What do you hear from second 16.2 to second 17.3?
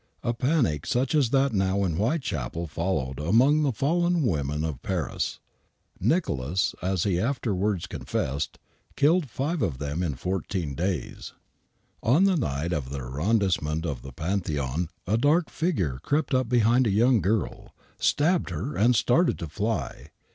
up behind a young